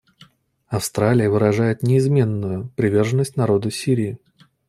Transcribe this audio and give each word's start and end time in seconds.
Австралия 0.65 1.29
выражает 1.29 1.83
неизменную 1.83 2.69
приверженность 2.75 3.37
народу 3.37 3.69
Сирии. 3.69 4.17